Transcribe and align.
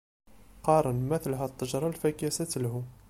Qqaren, 0.59 0.99
ma 1.09 1.17
telha 1.23 1.47
ṭṭejṛa, 1.51 1.87
lfakya-s 1.93 2.37
ad 2.43 2.49
telhu. 2.51 2.81